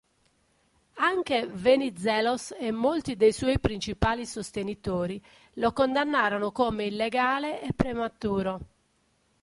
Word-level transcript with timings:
Anche 1.11 1.45
Venizelos 1.45 2.55
e 2.57 2.71
molti 2.71 3.15
dei 3.15 3.31
suoi 3.31 3.59
principali 3.59 4.25
sostenitori 4.25 5.21
lo 5.57 5.73
condannarono 5.73 6.51
come 6.51 6.85
illegale 6.85 7.61
e 7.61 7.71
prematuro. 7.71 8.59